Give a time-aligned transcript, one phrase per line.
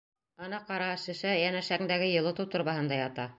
[0.45, 3.29] Ана, ҡара, шешә йәнәшәңдәге йылытыу торбаһында ята.